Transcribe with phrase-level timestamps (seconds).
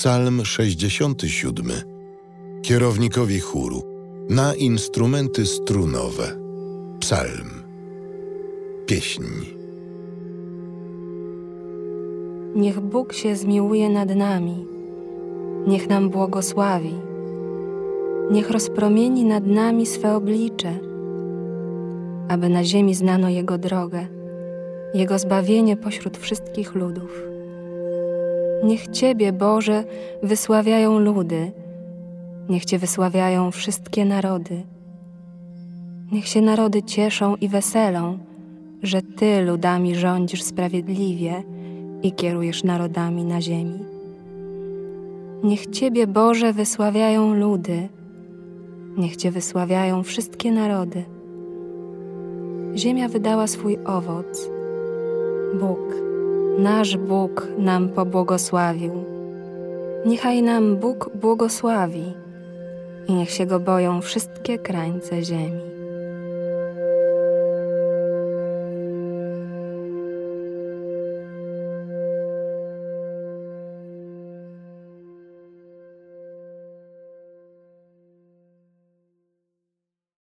[0.00, 1.72] Psalm 67.
[2.62, 3.82] Kierownikowi chóru
[4.28, 6.36] na instrumenty strunowe.
[7.00, 7.50] Psalm.
[8.86, 9.22] Pieśń.
[12.54, 14.66] Niech Bóg się zmiłuje nad nami,
[15.66, 16.94] niech nam błogosławi,
[18.30, 20.78] niech rozpromieni nad nami swe oblicze,
[22.28, 24.06] aby na ziemi znano Jego drogę,
[24.94, 27.39] Jego zbawienie pośród wszystkich ludów.
[28.64, 29.84] Niech Ciebie, Boże,
[30.22, 31.52] wysławiają ludy,
[32.48, 34.62] niech Cię wysławiają wszystkie narody.
[36.12, 38.18] Niech się narody cieszą i weselą,
[38.82, 41.42] że Ty ludami rządzisz sprawiedliwie
[42.02, 43.78] i kierujesz narodami na ziemi.
[45.44, 47.88] Niech Ciebie, Boże, wysławiają ludy,
[48.96, 51.04] niech Cię wysławiają wszystkie narody.
[52.76, 54.50] Ziemia wydała swój owoc.
[55.60, 56.09] Bóg,
[56.58, 59.04] nasz Bóg nam pobłogosławił.
[60.06, 62.14] Niechaj nam Bóg błogosławi
[63.08, 65.79] i niech się go boją wszystkie krańce ziemi.